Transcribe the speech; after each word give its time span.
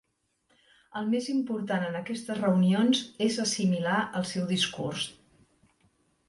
El 1.01 1.09
més 1.09 1.27
important 1.33 1.85
en 1.89 1.97
aquestes 1.99 2.39
reunions 2.45 3.03
és 3.27 3.37
assimilar 3.45 3.99
el 4.21 4.27
seu 4.31 4.49
discurs. 4.55 5.07